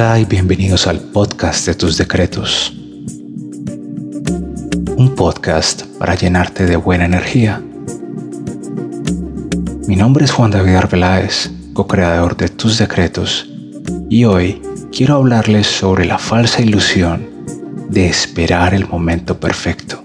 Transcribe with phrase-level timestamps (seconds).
[0.00, 2.72] Hola y bienvenidos al podcast de tus decretos.
[4.96, 7.60] Un podcast para llenarte de buena energía.
[9.88, 13.50] Mi nombre es Juan David Arbeláez, co-creador de tus decretos,
[14.08, 14.62] y hoy
[14.92, 17.26] quiero hablarles sobre la falsa ilusión
[17.90, 20.04] de esperar el momento perfecto.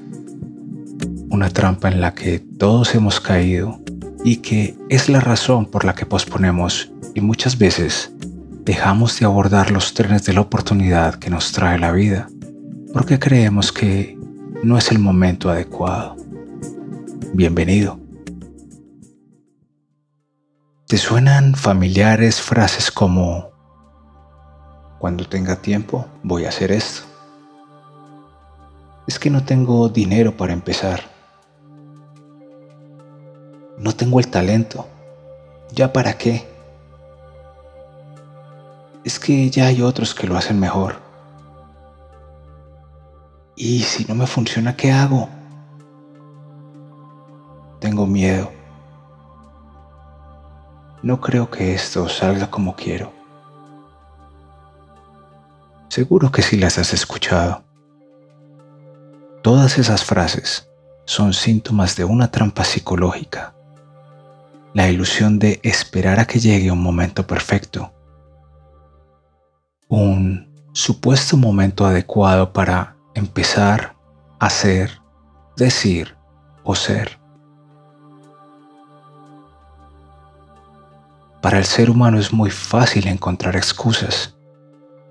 [1.30, 3.80] Una trampa en la que todos hemos caído
[4.26, 8.13] y que es la razón por la que posponemos y muchas veces
[8.64, 12.30] dejamos de abordar los trenes de la oportunidad que nos trae la vida
[12.94, 14.18] porque creemos que
[14.64, 16.16] no es el momento adecuado.
[17.34, 18.00] Bienvenido.
[20.88, 23.50] ¿Te suenan familiares frases como,
[25.00, 27.02] cuando tenga tiempo voy a hacer esto?
[29.08, 31.02] Es que no tengo dinero para empezar.
[33.78, 34.88] No tengo el talento.
[35.74, 36.53] ¿Ya para qué?
[39.04, 41.02] Es que ya hay otros que lo hacen mejor.
[43.56, 45.30] ¿Y si no me funciona, qué hago?
[47.80, 48.52] Tengo miedo.
[51.02, 53.12] No creo que esto salga como quiero.
[55.90, 57.64] Seguro que sí las has escuchado.
[59.44, 60.70] Todas esas frases
[61.06, 63.54] son síntomas de una trampa psicológica,
[64.74, 67.93] la ilusión de esperar a que llegue un momento perfecto
[69.96, 73.96] un supuesto momento adecuado para empezar
[74.40, 75.00] a ser,
[75.56, 76.16] decir
[76.64, 77.20] o ser.
[81.44, 84.36] Para el ser humano es muy fácil encontrar excusas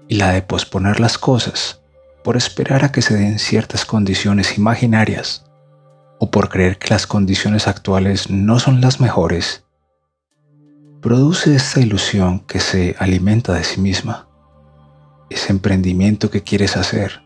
[0.09, 1.81] y la de posponer las cosas
[2.25, 5.45] por esperar a que se den ciertas condiciones imaginarias
[6.19, 9.65] o por creer que las condiciones actuales no son las mejores,
[11.01, 14.27] produce esta ilusión que se alimenta de sí misma
[15.33, 17.23] ese emprendimiento que quieres hacer,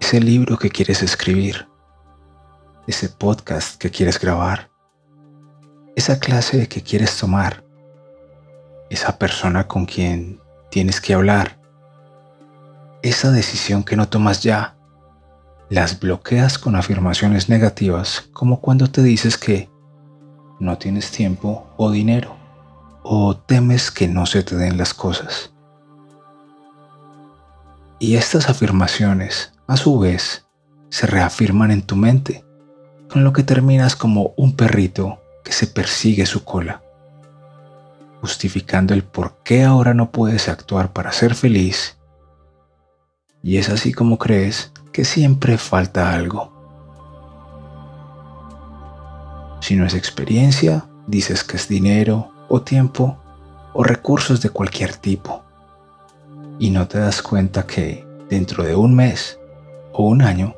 [0.00, 1.68] ese libro que quieres escribir,
[2.86, 4.70] ese podcast que quieres grabar,
[5.96, 7.64] esa clase que quieres tomar,
[8.90, 10.40] esa persona con quien
[10.70, 11.60] tienes que hablar,
[13.02, 14.76] esa decisión que no tomas ya,
[15.68, 19.68] las bloqueas con afirmaciones negativas como cuando te dices que
[20.60, 22.36] no tienes tiempo o dinero
[23.02, 25.52] o temes que no se te den las cosas.
[28.02, 30.46] Y estas afirmaciones, a su vez,
[30.88, 32.46] se reafirman en tu mente,
[33.10, 36.82] con lo que terminas como un perrito que se persigue su cola,
[38.22, 41.98] justificando el por qué ahora no puedes actuar para ser feliz.
[43.42, 46.58] Y es así como crees que siempre falta algo.
[49.60, 53.18] Si no es experiencia, dices que es dinero o tiempo
[53.74, 55.44] o recursos de cualquier tipo
[56.60, 59.40] y no te das cuenta que dentro de un mes
[59.92, 60.54] o un año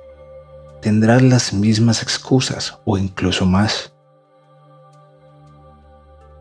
[0.83, 3.95] tendrás las mismas excusas o incluso más.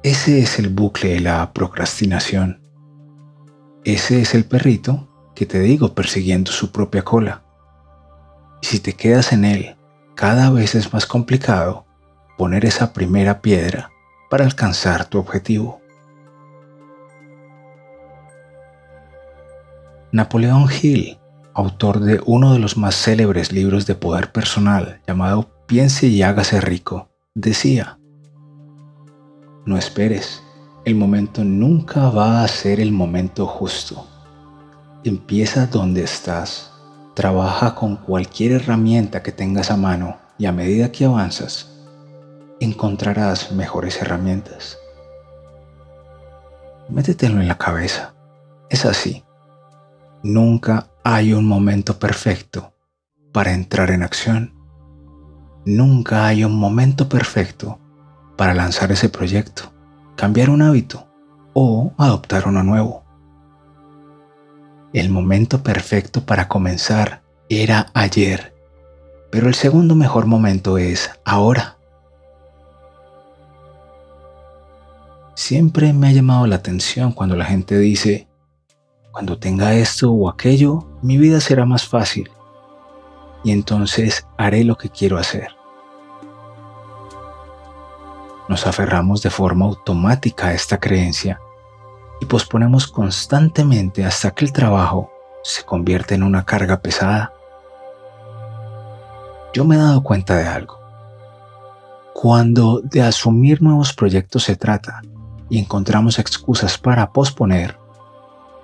[0.03, 2.59] Ese es el bucle de la procrastinación.
[3.85, 7.43] Ese es el perrito que te digo persiguiendo su propia cola.
[8.63, 9.75] Y si te quedas en él,
[10.15, 11.85] cada vez es más complicado
[12.35, 13.91] poner esa primera piedra
[14.31, 15.80] para alcanzar tu objetivo.
[20.13, 21.17] Napoleón Hill,
[21.53, 26.59] autor de uno de los más célebres libros de poder personal llamado Piense y hágase
[26.59, 27.97] rico, decía,
[29.65, 30.43] no esperes,
[30.83, 34.05] el momento nunca va a ser el momento justo.
[35.05, 36.73] Empieza donde estás,
[37.15, 41.71] trabaja con cualquier herramienta que tengas a mano y a medida que avanzas,
[42.59, 44.77] encontrarás mejores herramientas.
[46.89, 48.13] Métetelo en la cabeza,
[48.69, 49.23] es así
[50.23, 52.73] Nunca hay un momento perfecto
[53.31, 54.53] para entrar en acción.
[55.65, 57.79] Nunca hay un momento perfecto
[58.37, 59.73] para lanzar ese proyecto,
[60.15, 61.07] cambiar un hábito
[61.53, 63.03] o adoptar uno nuevo.
[64.93, 68.53] El momento perfecto para comenzar era ayer,
[69.31, 71.77] pero el segundo mejor momento es ahora.
[75.33, 78.27] Siempre me ha llamado la atención cuando la gente dice,
[79.11, 82.31] cuando tenga esto o aquello, mi vida será más fácil
[83.43, 85.49] y entonces haré lo que quiero hacer.
[88.47, 91.39] Nos aferramos de forma automática a esta creencia
[92.19, 95.11] y posponemos constantemente hasta que el trabajo
[95.43, 97.33] se convierte en una carga pesada.
[99.53, 100.79] Yo me he dado cuenta de algo.
[102.13, 105.01] Cuando de asumir nuevos proyectos se trata
[105.49, 107.80] y encontramos excusas para posponer,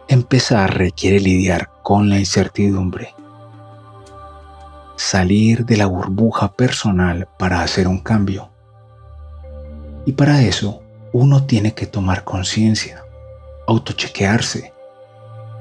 [0.08, 3.14] empezar requiere lidiar con la incertidumbre.
[4.96, 8.50] Salir de la burbuja personal para hacer un cambio.
[10.06, 10.82] Y para eso
[11.12, 13.04] uno tiene que tomar conciencia,
[13.68, 14.74] autochequearse,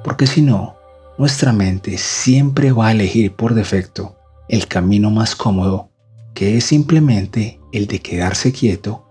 [0.04, 0.76] porque si no,
[1.19, 4.16] nuestra mente siempre va a elegir por defecto
[4.48, 5.90] el camino más cómodo,
[6.34, 9.04] que es simplemente el de quedarse quieto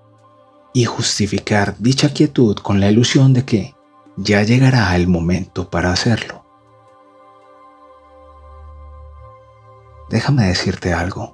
[0.74, 3.75] y justificar dicha quietud con la ilusión de que
[4.18, 6.44] ya llegará el momento para hacerlo.
[10.10, 11.34] Déjame decirte algo.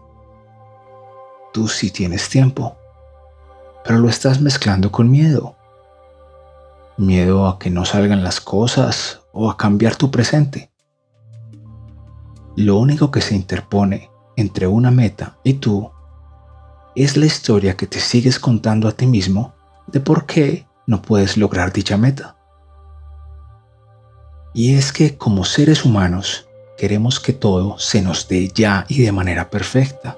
[1.54, 2.78] Tú sí tienes tiempo,
[3.84, 5.56] pero lo estás mezclando con miedo.
[6.98, 10.72] Miedo a que no salgan las cosas o a cambiar tu presente.
[12.56, 15.92] Lo único que se interpone entre una meta y tú
[16.96, 19.54] es la historia que te sigues contando a ti mismo
[19.88, 22.41] de por qué no puedes lograr dicha meta.
[24.54, 29.12] Y es que como seres humanos queremos que todo se nos dé ya y de
[29.12, 30.18] manera perfecta.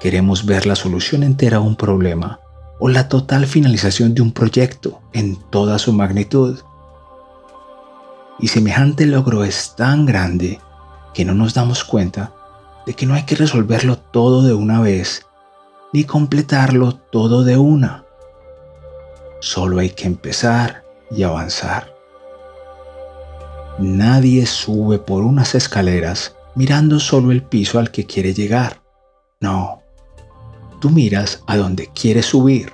[0.00, 2.40] Queremos ver la solución entera a un problema
[2.78, 6.58] o la total finalización de un proyecto en toda su magnitud.
[8.38, 10.60] Y semejante logro es tan grande
[11.14, 12.32] que no nos damos cuenta
[12.84, 15.26] de que no hay que resolverlo todo de una vez,
[15.92, 18.04] ni completarlo todo de una.
[19.40, 21.94] Solo hay que empezar y avanzar.
[23.78, 28.80] Nadie sube por unas escaleras mirando solo el piso al que quiere llegar.
[29.40, 29.82] No,
[30.80, 32.72] tú miras a donde quieres subir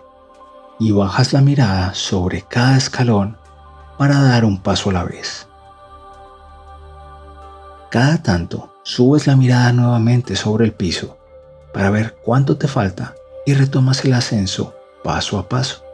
[0.78, 3.36] y bajas la mirada sobre cada escalón
[3.98, 5.48] para dar un paso a la vez.
[7.90, 11.18] Cada tanto subes la mirada nuevamente sobre el piso
[11.74, 13.14] para ver cuánto te falta
[13.44, 15.84] y retomas el ascenso paso a paso.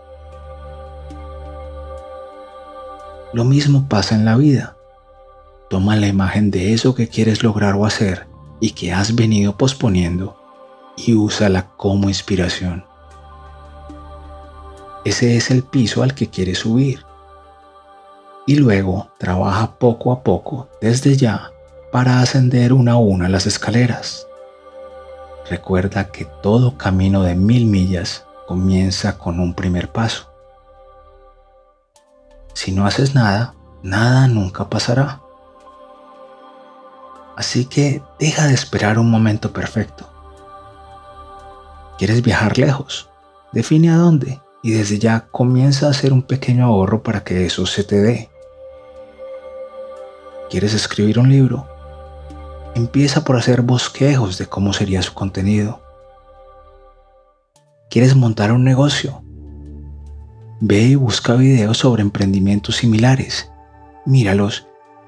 [3.32, 4.76] Lo mismo pasa en la vida.
[5.68, 8.26] Toma la imagen de eso que quieres lograr o hacer
[8.58, 10.36] y que has venido posponiendo
[10.96, 12.84] y úsala como inspiración.
[15.04, 17.04] Ese es el piso al que quieres subir.
[18.46, 21.50] Y luego trabaja poco a poco desde ya
[21.92, 24.26] para ascender una a una las escaleras.
[25.50, 30.27] Recuerda que todo camino de mil millas comienza con un primer paso.
[32.54, 35.20] Si no haces nada, nada nunca pasará.
[37.36, 40.08] Así que deja de esperar un momento perfecto.
[41.98, 43.08] ¿Quieres viajar lejos?
[43.52, 47.64] Define a dónde y desde ya comienza a hacer un pequeño ahorro para que eso
[47.66, 48.30] se te dé.
[50.50, 51.68] ¿Quieres escribir un libro?
[52.74, 55.80] Empieza por hacer bosquejos de cómo sería su contenido.
[57.90, 59.22] ¿Quieres montar un negocio?
[60.60, 63.50] Ve y busca videos sobre emprendimientos similares.
[64.06, 64.66] Míralos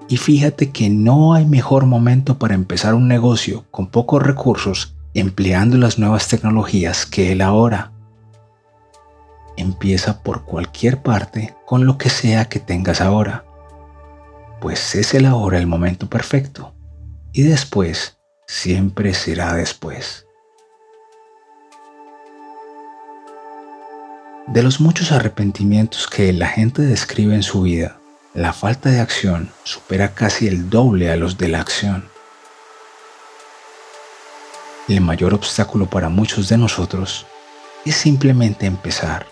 [0.08, 5.76] y fíjate que no hay mejor momento para empezar un negocio con pocos recursos empleando
[5.76, 7.93] las nuevas tecnologías que el ahora.
[9.56, 13.44] Empieza por cualquier parte con lo que sea que tengas ahora,
[14.61, 16.75] pues es el ahora el momento perfecto
[17.32, 20.26] y después siempre será después.
[24.50, 28.01] De los muchos arrepentimientos que la gente describe en su vida,
[28.34, 32.08] la falta de acción supera casi el doble a los de la acción.
[34.89, 37.27] El mayor obstáculo para muchos de nosotros
[37.84, 39.25] es simplemente empezar.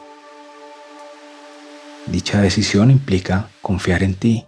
[2.06, 4.46] Dicha decisión implica confiar en ti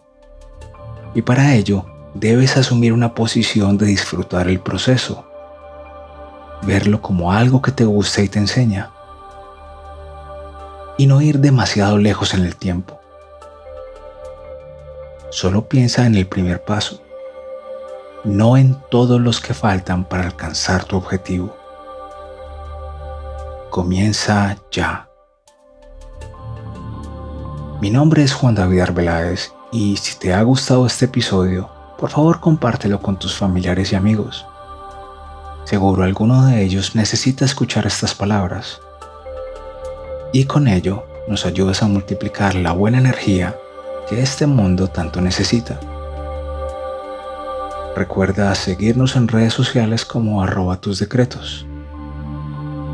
[1.16, 5.28] y para ello debes asumir una posición de disfrutar el proceso,
[6.62, 8.92] verlo como algo que te gusta y te enseña
[11.00, 13.00] y no ir demasiado lejos en el tiempo.
[15.30, 17.00] Solo piensa en el primer paso,
[18.22, 21.56] no en todos los que faltan para alcanzar tu objetivo.
[23.70, 25.08] Comienza ya.
[27.80, 32.40] Mi nombre es Juan David Arbeláez y si te ha gustado este episodio, por favor
[32.40, 34.44] compártelo con tus familiares y amigos.
[35.64, 38.82] Seguro alguno de ellos necesita escuchar estas palabras.
[40.32, 43.56] Y con ello nos ayudas a multiplicar la buena energía
[44.08, 45.78] que este mundo tanto necesita.
[47.96, 51.66] Recuerda seguirnos en redes sociales como arroba tus decretos.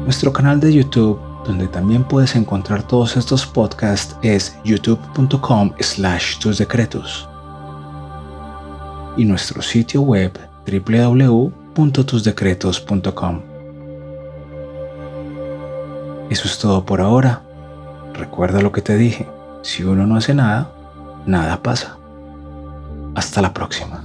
[0.04, 6.56] Nuestro canal de YouTube, donde también puedes encontrar todos estos podcasts, es youtube.com slash tus
[6.58, 7.28] decretos.
[9.16, 10.32] Y nuestro sitio web
[10.66, 13.55] www.tusdecretos.com.
[16.30, 17.42] Eso es todo por ahora.
[18.14, 19.28] Recuerda lo que te dije.
[19.62, 20.70] Si uno no hace nada,
[21.26, 21.96] nada pasa.
[23.14, 24.02] Hasta la próxima.